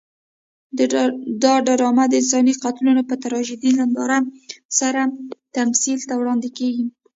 دا 1.45 1.53
ډرامه 1.67 2.05
د 2.09 2.13
انساني 2.21 2.53
قتلونو 2.63 3.01
په 3.09 3.15
تراژیدي 3.23 3.71
نندارو 3.77 4.19
سره 4.79 5.01
تمثیل 5.55 5.99
ته 6.07 6.13
وړاندې 6.17 6.49
کېږي. 6.57 6.85